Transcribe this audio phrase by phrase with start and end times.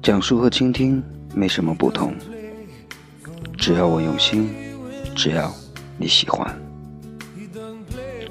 [0.00, 1.02] 讲述和倾听
[1.34, 2.14] 没什么不同，
[3.58, 4.48] 只要我用心，
[5.14, 5.52] 只要
[5.98, 6.58] 你喜欢。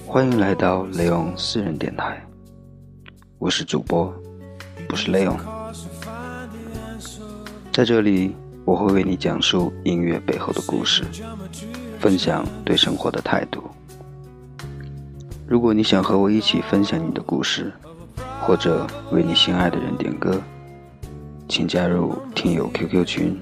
[0.04, 2.20] 欢迎来到雷昂私人电台，
[3.38, 4.12] 我是主播，
[4.90, 5.38] 不是雷昂。
[7.72, 11.04] 在这里，我会为你讲述音乐背后的故事，
[12.00, 13.62] 分享对生活的态度。
[15.50, 17.72] 如果你想和我一起分享你的故事，
[18.42, 20.42] 或者为你心爱的人点歌，
[21.48, 23.40] 请加入听友 QQ 群：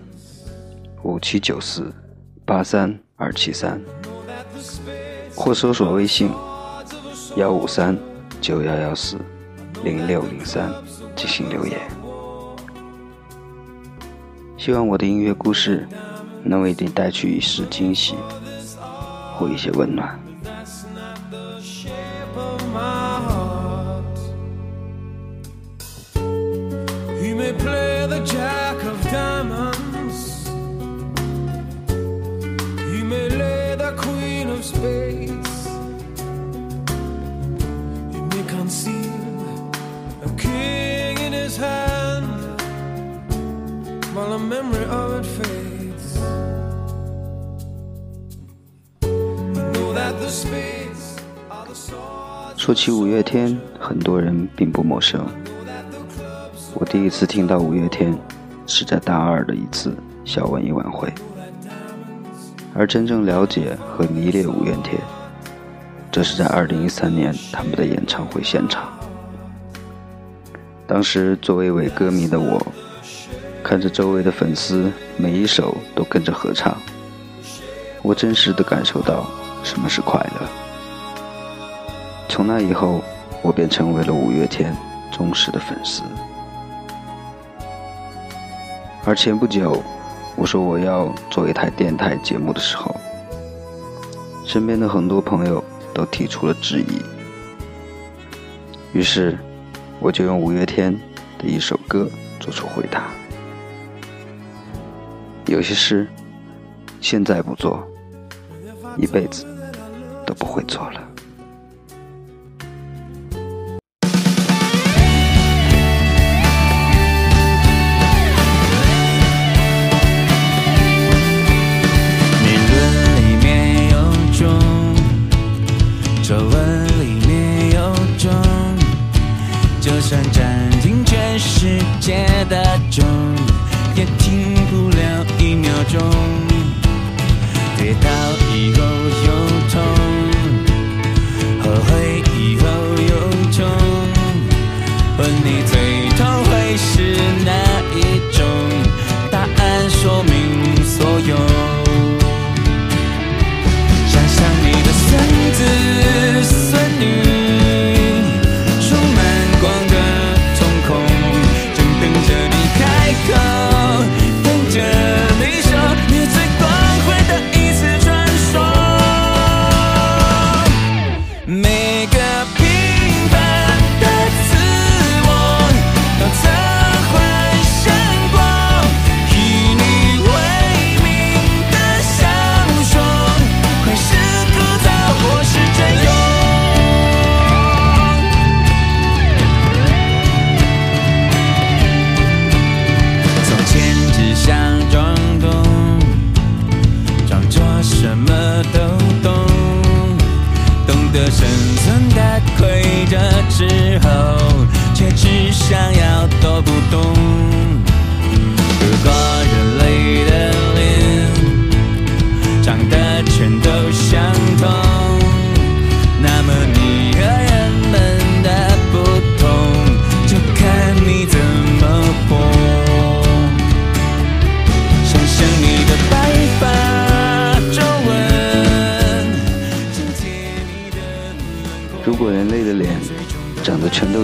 [1.01, 1.91] 五七九四
[2.45, 3.81] 八三二七三，
[5.35, 6.29] 或搜索微信：
[7.37, 7.97] 幺五三
[8.39, 9.17] 九幺幺四
[9.83, 10.71] 零六零三
[11.15, 11.79] 进行留言。
[14.57, 15.87] 希望我的音乐故事
[16.43, 18.13] 能为你带去一丝惊喜，
[19.35, 20.19] 或一些温暖。
[27.57, 30.47] Play the jack of diamonds.
[32.91, 35.67] He may lay the queen of spades.
[38.11, 39.71] He may conceal
[40.23, 42.27] a king in his hand
[44.13, 46.17] while the memory of it fades.
[49.03, 51.19] I know that the spades
[51.49, 52.57] are the swords.
[52.57, 55.27] 说起五月天，很多人并不陌生。
[56.95, 58.17] 第一次听到五月天
[58.65, 59.93] 是在大二的一次
[60.23, 61.13] 小文艺晚会，
[62.73, 64.97] 而真正了解和迷恋五月天，
[66.09, 68.87] 这是在2013年他们的演唱会现场。
[70.87, 72.65] 当时作为一位歌迷的我，
[73.61, 76.77] 看着周围的粉丝每一首都跟着合唱，
[78.03, 79.29] 我真实的感受到
[79.65, 80.47] 什么是快乐。
[82.29, 83.01] 从那以后，
[83.41, 84.73] 我便成为了五月天
[85.11, 86.01] 忠实的粉丝。
[89.07, 89.83] 而前不久，
[90.35, 92.95] 我说我要做一台电台节目的时候，
[94.43, 96.99] 身边的很多朋友都提出了质疑。
[98.93, 99.37] 于是，
[99.99, 100.91] 我就用五月天
[101.37, 103.03] 的一首歌做出回答：
[105.45, 106.07] 有些事，
[106.99, 107.87] 现在不做，
[108.97, 109.45] 一辈子
[110.25, 110.99] 都不会做了。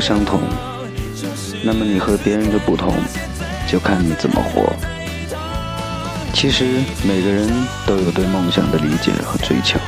[0.01, 0.41] 相同，
[1.63, 2.91] 那么你和别人的不同，
[3.67, 4.73] 就看你怎么活。
[6.33, 7.47] 其实每个人
[7.85, 9.79] 都有对梦想的理解和追求，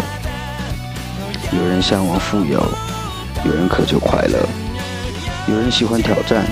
[1.51, 2.63] 有人向往富有，
[3.44, 4.38] 有人渴求快乐，
[5.48, 6.45] 有人喜欢挑战，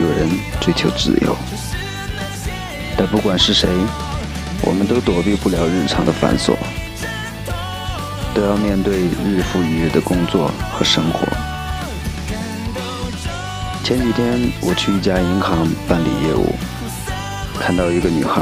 [0.00, 0.28] 有人
[0.60, 1.36] 追求自由。
[2.96, 3.68] 但不管是谁，
[4.62, 6.54] 我们都躲避不了日常的繁琐，
[8.34, 11.53] 都要面对日复一日的工作和生活。
[13.84, 16.54] 前几天我去一家银行办理业务，
[17.60, 18.40] 看到一个女孩，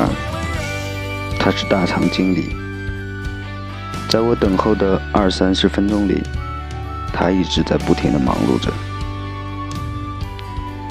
[1.37, 2.55] 她是大堂经理。
[4.09, 6.23] 在我等候的二三十分钟里，
[7.13, 8.73] 她一直在不停的忙碌着，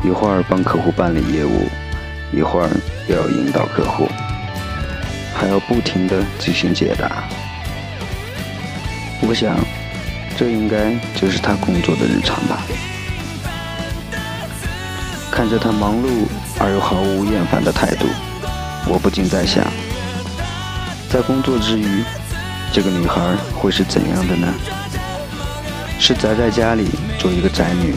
[0.04, 1.70] 一会儿帮客户办理业务，
[2.34, 2.70] 一会儿
[3.08, 4.06] 又要引导客户，
[5.34, 7.24] 还要不停的进行解答。
[9.22, 9.56] 我想，
[10.36, 12.62] 这应该就是她工作的日常吧。
[15.32, 16.28] 看着她忙碌
[16.60, 18.06] 而又毫无厌烦的态度，
[18.86, 19.66] 我不禁在想，
[21.10, 22.04] 在工作之余，
[22.74, 23.22] 这个女孩
[23.56, 24.54] 会是怎样的呢？
[25.98, 27.96] 是宅在家里做一个宅女，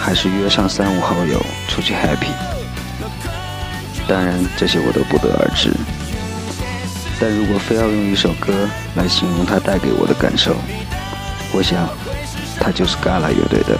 [0.00, 2.32] 还是约上三五好友出去 happy？
[4.08, 5.70] 当然，这些我都不得而知。
[7.20, 8.52] 但如果非要用一首歌
[8.94, 10.56] 来形容她带给我的感受，
[11.52, 11.88] 我想，
[12.60, 13.78] 她就是 Gala 乐队的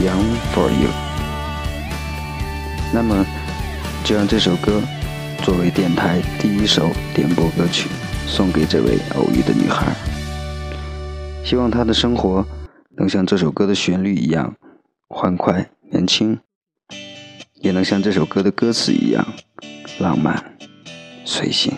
[0.02, 0.88] 《Young for You》。
[2.94, 3.26] 那么，
[4.04, 4.80] 就让这首歌
[5.42, 7.88] 作为电台第一首点播歌曲，
[8.28, 9.92] 送给这位偶遇的女孩。
[11.44, 12.46] 希望她的生活
[12.96, 14.54] 能像这首歌的旋律一样
[15.08, 16.38] 欢快年轻，
[17.54, 19.26] 也能像这首歌的歌词一样
[19.98, 20.56] 浪漫
[21.24, 21.76] 随性。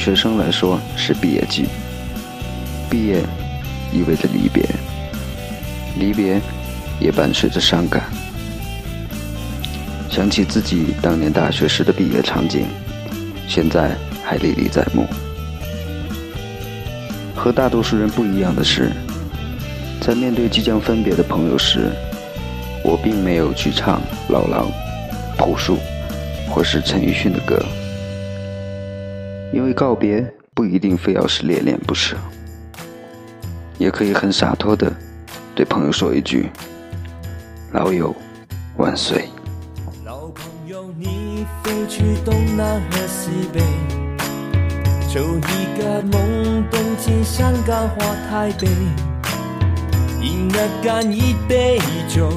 [0.00, 1.66] 学生来说是毕业季，
[2.88, 3.22] 毕业
[3.92, 4.64] 意味着离别，
[5.98, 6.40] 离别
[6.98, 8.04] 也伴随着伤感。
[10.08, 12.64] 想起自己当年大学时的毕业场景，
[13.46, 15.06] 现在还历历在目。
[17.34, 18.90] 和大多数人不一样的是，
[20.00, 21.90] 在面对即将分别的朋友时，
[22.82, 24.66] 我并没有去唱老狼、
[25.36, 25.76] 朴树
[26.48, 27.62] 或是陈奕迅的歌。
[29.52, 32.16] 因为告别不一定非要是恋恋不舍，
[33.78, 34.92] 也可以很洒脱的
[35.54, 36.48] 对朋友说一句
[37.72, 38.14] ：“老友，
[38.76, 39.28] 万岁。
[40.04, 43.60] 老朋友，你飞去东南和西北，
[45.12, 48.68] 就一个梦，东京、香港或台北，
[50.22, 52.30] 饮了干一杯酒，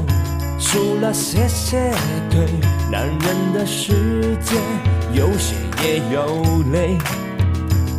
[0.58, 1.92] 输了谢谢
[2.30, 2.48] 对。
[2.92, 4.56] 男人的世界
[5.14, 5.54] 有血
[5.84, 6.98] 也有泪，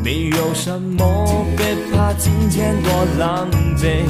[0.03, 4.05] 没有什么别怕今天多狼狈，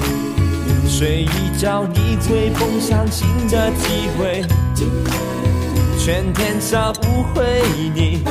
[0.89, 4.43] 睡一觉你会碰上新的机会。
[5.99, 7.63] 全天下不会
[7.95, 8.23] 你，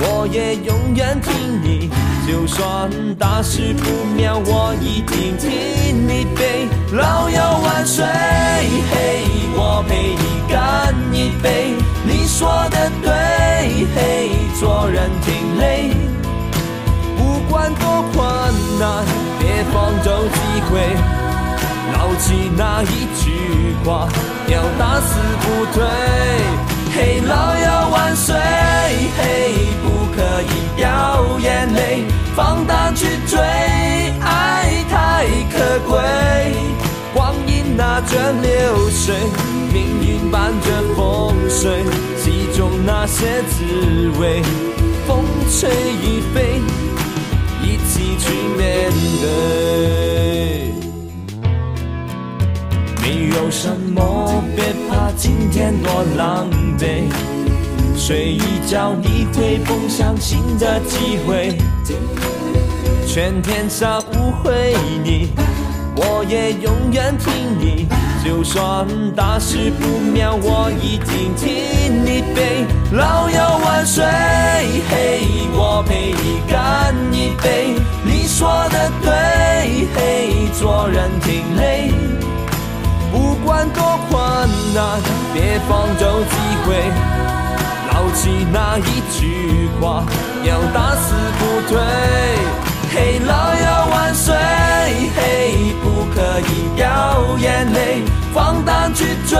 [0.00, 1.90] 我也永远听你。
[2.26, 6.68] 就算大事不妙，我一定替你背。
[6.92, 9.24] 老友万岁，嘿，
[9.54, 11.74] 我陪你干一杯。
[12.04, 15.92] 你说的对，嘿，做人挺累。
[17.16, 18.24] 不管多困
[18.78, 19.04] 难，
[19.38, 20.38] 别放走机
[20.68, 20.96] 会。
[21.92, 24.08] 牢记那一句话，
[24.48, 25.84] 要打死不退。
[26.94, 28.34] 嘿，老友万岁！
[29.18, 29.52] 嘿，
[29.84, 32.04] 不可以掉眼泪，
[32.34, 33.38] 放胆去追，
[34.22, 36.00] 爱太可贵。
[37.12, 39.14] 光阴那卷流水，
[39.70, 41.84] 命运伴着风水，
[42.24, 44.40] 其中那些滋味，
[45.06, 46.62] 风吹雨飞，
[47.62, 50.72] 一起去面对。
[53.02, 57.35] 没有什么，别怕今天多狼狈。
[57.96, 61.56] 睡一觉你会碰上新的机会，
[63.06, 65.30] 全天下不会你，
[65.96, 67.88] 我也永远听你。
[68.22, 68.86] 就算
[69.16, 72.66] 大事不妙，我一定替你背。
[72.92, 75.20] 老友万岁，嘿，
[75.52, 77.74] 我陪你干一杯。
[78.04, 81.90] 你说的对，嘿，做人挺累。
[83.10, 84.20] 不管多困
[84.74, 85.00] 难，
[85.32, 86.36] 别放走机
[86.66, 87.25] 会。
[88.16, 90.02] 牢记那一句话，
[90.42, 91.78] 要打死不退。
[92.94, 94.34] 嘿，老友万岁！
[95.14, 99.38] 嘿，不可以掉眼泪，放胆去追，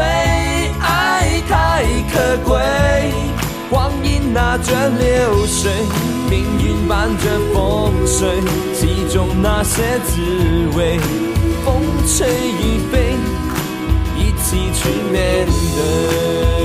[0.79, 2.61] 爱太可贵。
[3.71, 5.73] 光阴那卷流水，
[6.29, 8.29] 命运伴着风水，
[8.75, 10.21] 其中那些滋
[10.77, 11.01] 味，
[11.65, 13.17] 风吹雨飞。
[14.19, 16.56] 一起去面对。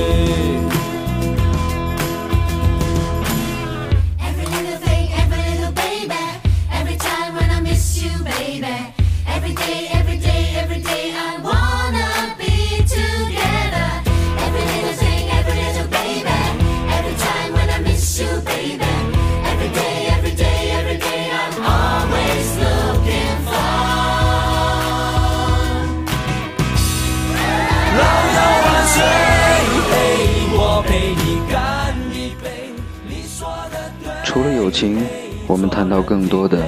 [34.72, 35.06] 情，
[35.46, 36.58] 我们谈到更多的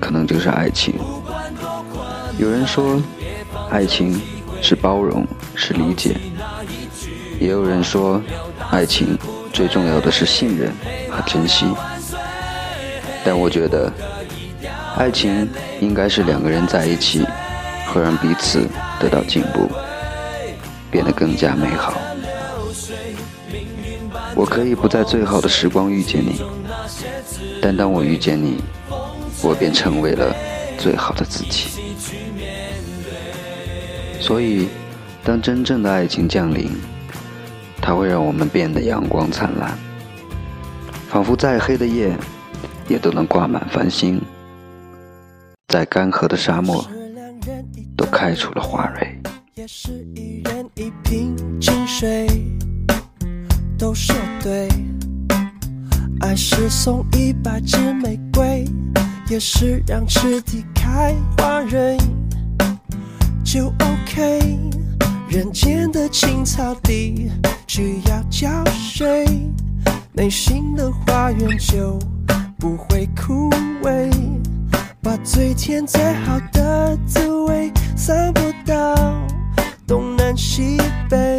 [0.00, 0.94] 可能就是爱情。
[2.36, 3.00] 有人说，
[3.70, 4.20] 爱情
[4.60, 6.10] 是包容，是理解；
[7.40, 8.20] 也有人说，
[8.70, 9.16] 爱情
[9.52, 10.72] 最重要的是信任
[11.08, 11.64] 和珍惜。
[13.24, 13.90] 但我觉得，
[14.96, 15.48] 爱情
[15.80, 17.24] 应该是两个人在一起，
[17.86, 18.68] 会让彼此
[18.98, 19.70] 得到进步，
[20.90, 21.94] 变得更加美好。
[24.34, 26.42] 我可以不在最好的时光遇见你。
[27.60, 28.62] 但当我遇见你，
[29.42, 30.34] 我便成为了
[30.78, 31.68] 最好的自己。
[34.20, 34.68] 所以，
[35.22, 36.70] 当真正的爱情降临，
[37.80, 39.76] 它会让我们变得阳光灿烂，
[41.08, 42.16] 仿佛再黑的夜
[42.88, 44.20] 也都能挂满繁星，
[45.68, 46.86] 在干涸的沙漠
[47.96, 49.20] 都开出了花蕊。
[53.76, 54.68] 都说对。
[56.20, 58.64] 爱是送一百支玫瑰，
[59.28, 61.98] 也是让池底开花蕊，
[63.44, 64.58] 就 OK。
[65.28, 67.30] 人间的青草地
[67.66, 69.26] 需要浇水，
[70.12, 71.98] 内心的花园就
[72.58, 73.50] 不会枯
[73.82, 74.10] 萎。
[75.02, 78.94] 把最甜最好的滋味散播到
[79.86, 80.78] 东南西
[81.10, 81.38] 北。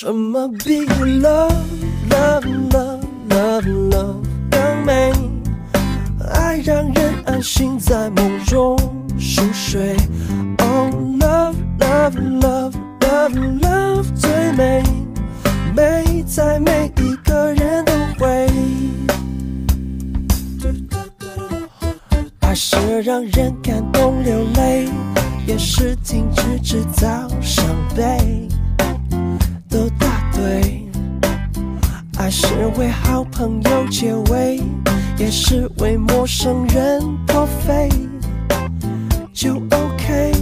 [0.00, 1.50] 什么比 love
[2.08, 4.14] love love love love
[4.48, 5.12] 更美？
[6.32, 8.78] 爱让人安心在梦中
[9.18, 9.96] 熟睡。
[10.58, 14.84] Oh love love love love love 最美，
[15.74, 18.48] 美在每一个人都会。
[22.38, 24.88] 爱是让人感动流泪，
[25.44, 28.47] 也是停止制造伤悲。
[32.28, 32.46] 还是
[32.78, 34.60] 为好朋友结尾，
[35.16, 37.88] 也是为陌生人破费，
[39.32, 40.32] 就 OK。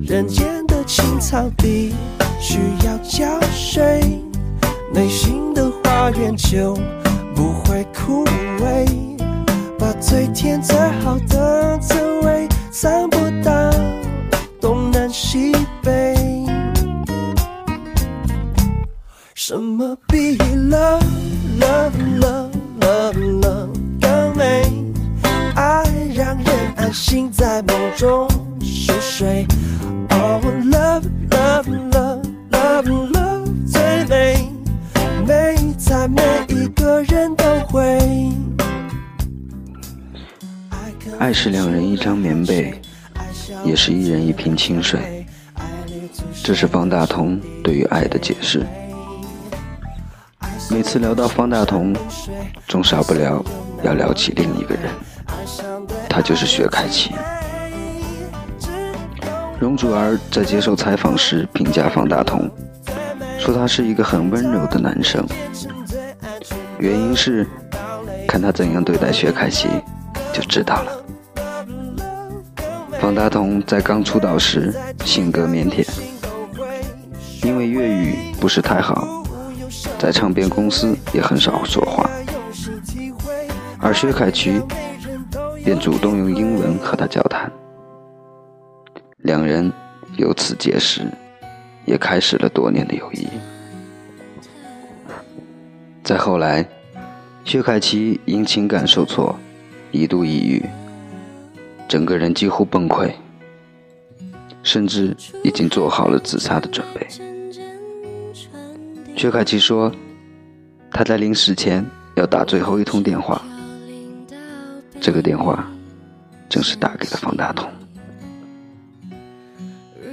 [0.00, 1.92] 人间的青草地
[2.40, 4.00] 需要浇水，
[4.90, 6.72] 内心的花园就
[7.34, 8.86] 不会枯萎。
[9.78, 13.70] 把最甜最好的滋味散播到
[14.58, 15.52] 东南西
[15.82, 16.21] 北。
[19.44, 21.02] 什么比 love
[21.58, 23.68] love love love love
[24.00, 24.62] 更美？
[25.56, 25.82] 爱
[26.14, 26.46] 让人
[26.76, 28.28] 安心在梦中
[28.60, 29.44] 熟睡。
[30.10, 32.22] Oh love love love
[32.52, 34.48] love love 最美，
[35.26, 37.98] 美在每一个人都会。
[41.18, 42.80] 爱是两人一张棉被，
[43.64, 45.26] 也是一人一瓶清水。
[46.44, 48.64] 这是方大同对于爱的解释。
[50.72, 51.94] 每次聊到方大同，
[52.66, 53.44] 总少不了
[53.82, 54.90] 要聊起另一个人，
[56.08, 57.12] 他就是薛凯琪。
[59.60, 62.50] 容祖儿在接受采访时评价方大同，
[63.38, 65.24] 说他是一个很温柔的男生。
[66.78, 67.46] 原因是
[68.26, 69.68] 看他怎样对待薛凯琪，
[70.32, 71.04] 就知道了。
[72.98, 74.74] 方大同在刚出道时
[75.04, 75.86] 性格腼腆，
[77.44, 79.21] 因为粤语不是太好。
[80.02, 82.10] 在唱片公司也很少说话，
[83.78, 84.60] 而薛凯琪
[85.64, 87.48] 便主动用英文和他交谈，
[89.18, 89.72] 两人
[90.16, 91.06] 由此结识，
[91.84, 93.28] 也开始了多年的友谊。
[96.02, 96.66] 再后来，
[97.44, 99.38] 薛凯琪因情感受挫，
[99.92, 100.68] 一度抑郁，
[101.86, 103.08] 整个人几乎崩溃，
[104.64, 107.06] 甚至已经做好了自杀的准备。
[109.22, 109.88] 薛凯琪说
[110.90, 113.40] ：“他在临死前要打最后一通电话，
[115.00, 115.64] 这个电话
[116.48, 117.70] 正是打给了方大同。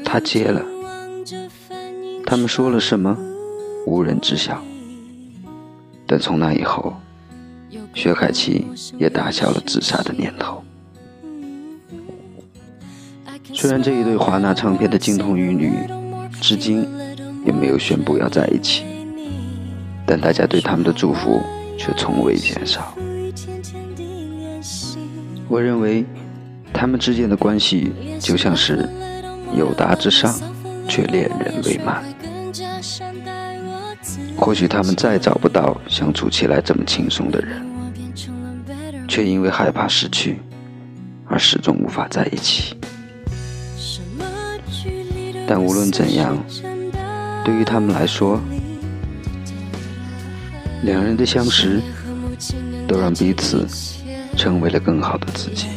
[0.06, 0.64] 他接了，
[2.24, 3.18] 他们说了什么，
[3.88, 4.64] 无人知晓。
[6.06, 6.94] 但从那以后，
[7.96, 8.68] 薛凯琪
[9.00, 10.64] 也打消了自杀的念头。
[13.56, 15.74] 虽然这一对华纳唱片的金童玉女，
[16.40, 16.88] 至今
[17.44, 18.86] 也没有宣布要在一起。”
[20.10, 21.40] 但大家对他们的祝福
[21.78, 22.98] 却从未减少。
[25.48, 26.04] 我认为，
[26.74, 28.90] 他们之间的关系就像是
[29.56, 30.34] 友达之上，
[30.88, 32.04] 却恋人未满。
[34.36, 37.64] 或许他们再找不到相处起来这么轻松的人，
[39.08, 40.40] 却因为害怕失去，
[41.28, 42.76] 而始终无法在一起。
[45.48, 46.36] 但无论怎样，
[47.46, 48.42] 对于他们来说，
[50.84, 51.82] 两人的相识，
[52.88, 53.68] 都让彼此
[54.38, 55.68] 成为了更好的自己。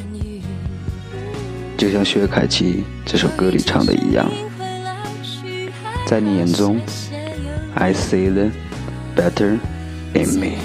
[1.77, 4.31] 就像薛凯琪这首歌里唱的一样，
[6.07, 6.81] 在你眼中
[7.75, 8.51] ，I see the
[9.17, 9.59] better
[10.15, 10.59] in me。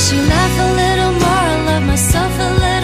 [0.00, 1.46] wish you laugh a little more.
[1.52, 2.79] I love myself a little.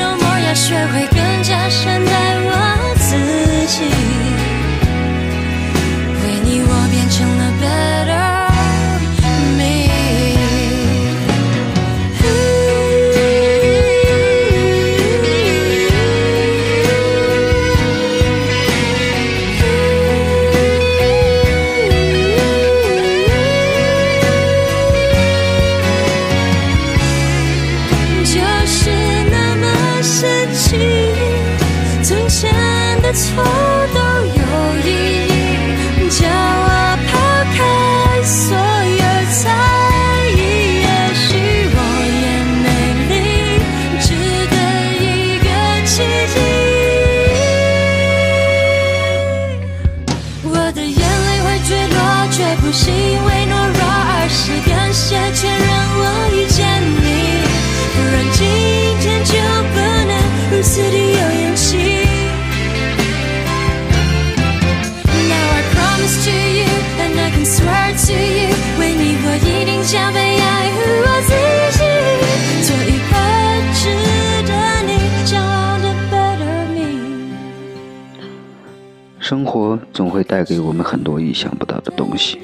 [79.29, 82.39] 生活总会带给我们很多意想不到的东西，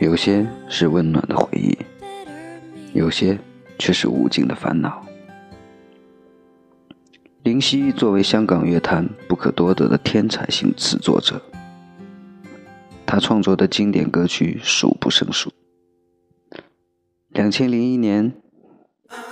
[0.00, 1.78] 有些是温暖的回忆，
[2.92, 3.38] 有些
[3.78, 5.06] 却是无尽的烦恼。
[7.44, 11.40] 林夕作为香港乐坛不可多得的天才型词作者，
[13.06, 15.52] 他创作的经典歌曲数不胜数。
[17.28, 18.32] 两千零一年，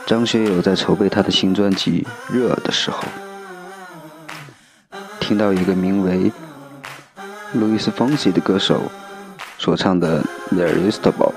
[0.07, 3.03] 张学友在筹备他的新专辑《热》的时候，
[5.27, 6.31] 听到一个名为
[7.55, 8.83] 路易斯·冯西的歌手
[9.57, 10.23] 所唱的
[10.55, 11.33] 《The Irresistible》，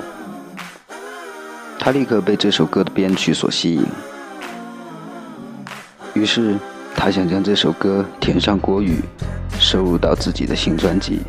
[1.80, 3.86] 他立刻被这首歌的编曲所吸引。
[6.14, 6.58] 于是，
[6.94, 9.00] 他想将这首歌填上国语，
[9.58, 11.22] 收入到自己的新专辑。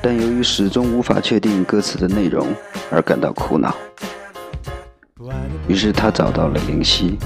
[0.00, 2.46] 但由于始终无法确定歌词的内容，
[2.92, 3.74] 而感到苦恼。
[5.66, 7.18] 于是他找到了林夕。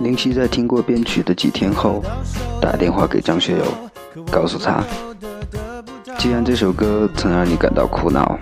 [0.00, 2.02] 林夕在听过编曲的几天后，
[2.60, 3.64] 打电话给张学友，
[4.30, 4.82] 告诉他
[6.18, 8.38] ：“既然这首歌曾让你感到苦恼，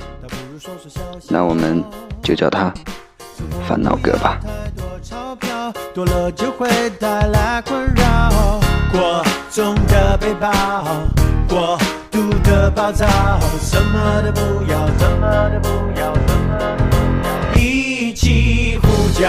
[1.29, 1.83] 那我们
[2.23, 2.71] 就叫它
[3.67, 4.39] 《烦恼歌》吧。”
[5.95, 6.69] 多了就会
[7.01, 8.61] 带来困扰，
[8.93, 10.53] 过重的背包，
[11.49, 11.79] 过
[12.11, 13.07] 度的暴躁，
[13.61, 14.41] 什么都不
[14.71, 17.59] 要，什么都不要，什么都不要。
[17.59, 19.29] 一起呼叫，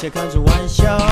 [0.00, 1.09] 且看着玩笑。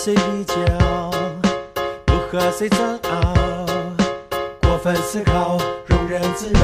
[0.00, 0.54] 谁比较，
[2.06, 3.66] 不和谁争拗，
[4.62, 5.58] 过分思考，
[5.88, 6.60] 庸人自扰，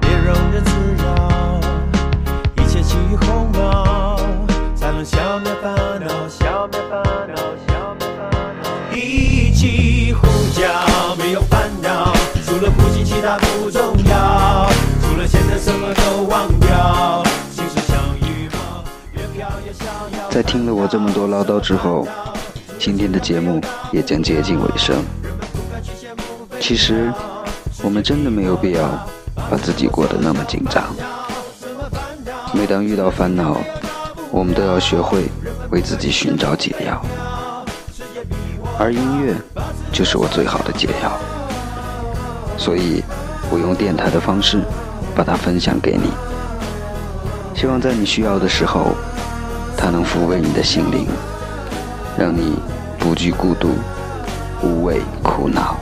[0.00, 1.60] 别庸人自扰，
[2.56, 4.16] 一切起于鸿毛，
[4.74, 7.36] 才能消灭烦恼，消灭烦恼，
[7.68, 8.96] 消灭烦恼。
[8.96, 12.12] 一起呼叫，没有烦恼，
[12.44, 14.68] 除了呼吸其他不重要，
[15.02, 17.96] 除了现在什么都忘掉，心事像
[18.28, 19.84] 羽毛，越飘越逍
[20.18, 20.28] 遥。
[20.30, 22.08] 在听了我这么多唠叨之后。
[22.84, 23.60] 今天的节目
[23.92, 25.04] 也将接近尾声。
[26.58, 27.12] 其实，
[27.80, 28.88] 我们真的没有必要
[29.48, 30.82] 把自己过得那么紧张。
[32.52, 33.56] 每当遇到烦恼，
[34.32, 35.28] 我们都要学会
[35.70, 37.00] 为自己寻找解药。
[38.76, 39.36] 而音乐
[39.92, 41.12] 就是我最好的解药。
[42.58, 43.00] 所以，
[43.48, 44.60] 我用电台的方式
[45.14, 46.10] 把它分享给你。
[47.54, 48.88] 希望在你需要的时候，
[49.76, 51.06] 它能抚慰你的心灵。
[52.18, 52.58] 让你
[53.02, 53.70] 不惧孤独，
[54.62, 55.81] 无畏苦恼。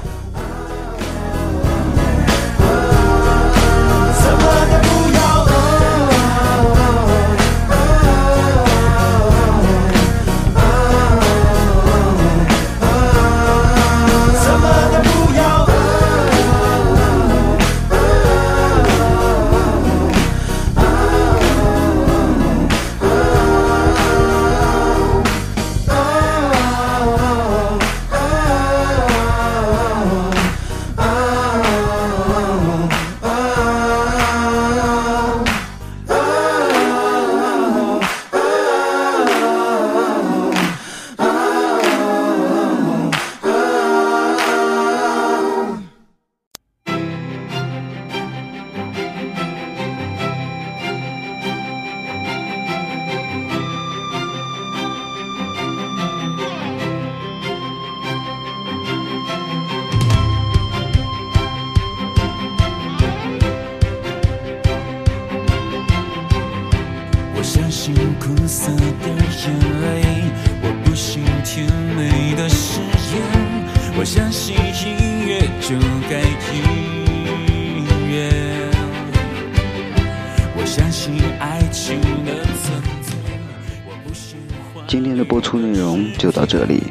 [84.89, 86.83] 今天的播出内容就到这里。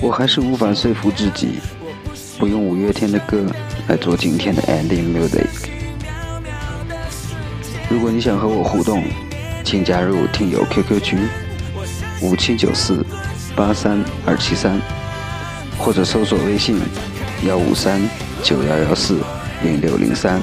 [0.00, 1.60] 我还是无法说服自己，
[2.36, 3.46] 不用五月天的歌
[3.86, 5.46] 来做今天的 ending music。
[7.88, 9.04] 如果你想和我互动，
[9.62, 11.28] 请加入听友 QQ 群
[12.20, 13.06] 五七九四
[13.54, 14.80] 八三二七三，
[15.78, 16.80] 或者搜索微信
[17.46, 18.02] 幺五三
[18.42, 19.20] 九幺幺四
[19.62, 20.42] 零六零三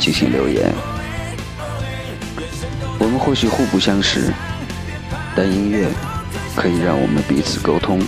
[0.00, 0.74] 进行留言。
[3.10, 4.32] 我们或许互不相识，
[5.34, 5.88] 但音乐
[6.54, 8.00] 可以让我们彼此沟通，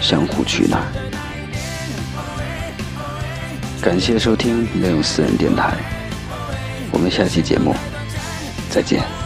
[0.00, 0.82] 相互取暖。
[3.80, 5.76] 感谢收听内容私人电台，
[6.90, 7.72] 我们下期节目
[8.68, 9.17] 再见。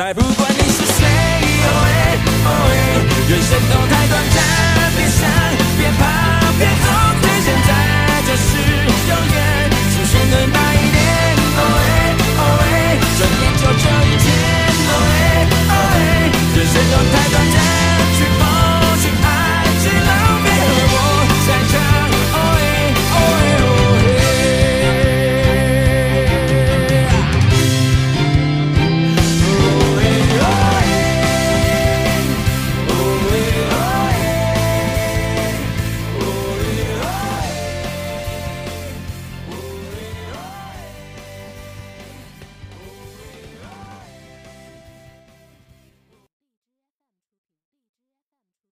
[0.00, 0.39] I boo